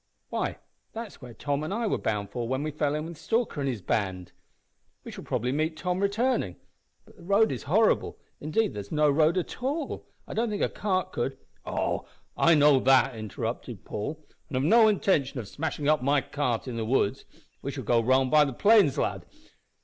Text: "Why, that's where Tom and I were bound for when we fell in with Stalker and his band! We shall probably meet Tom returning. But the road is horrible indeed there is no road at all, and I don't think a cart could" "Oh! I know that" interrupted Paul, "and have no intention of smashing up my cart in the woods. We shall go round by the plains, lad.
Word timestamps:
"Why, 0.29 0.57
that's 0.93 1.21
where 1.21 1.35
Tom 1.35 1.63
and 1.63 1.71
I 1.71 1.85
were 1.85 1.99
bound 1.99 2.31
for 2.31 2.47
when 2.47 2.63
we 2.63 2.71
fell 2.71 2.95
in 2.95 3.05
with 3.05 3.19
Stalker 3.19 3.59
and 3.61 3.69
his 3.69 3.83
band! 3.83 4.31
We 5.03 5.11
shall 5.11 5.23
probably 5.23 5.51
meet 5.51 5.77
Tom 5.77 5.99
returning. 5.99 6.55
But 7.05 7.17
the 7.17 7.21
road 7.23 7.51
is 7.51 7.61
horrible 7.61 8.17
indeed 8.39 8.73
there 8.73 8.79
is 8.81 8.91
no 8.91 9.11
road 9.11 9.37
at 9.37 9.61
all, 9.61 10.07
and 10.25 10.33
I 10.33 10.33
don't 10.33 10.49
think 10.49 10.63
a 10.63 10.69
cart 10.69 11.11
could" 11.11 11.37
"Oh! 11.67 12.07
I 12.35 12.55
know 12.55 12.79
that" 12.79 13.15
interrupted 13.15 13.85
Paul, 13.85 14.25
"and 14.49 14.55
have 14.55 14.63
no 14.63 14.87
intention 14.87 15.39
of 15.39 15.47
smashing 15.47 15.87
up 15.87 16.01
my 16.01 16.19
cart 16.19 16.67
in 16.67 16.77
the 16.77 16.83
woods. 16.85 17.23
We 17.61 17.69
shall 17.69 17.83
go 17.83 18.01
round 18.01 18.31
by 18.31 18.45
the 18.45 18.53
plains, 18.53 18.97
lad. 18.97 19.27